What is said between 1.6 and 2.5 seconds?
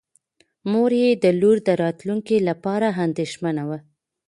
د راتلونکي